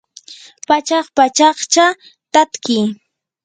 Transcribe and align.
pachak 0.67 1.05
pachakcha 1.17 1.85
tatki 2.33 2.77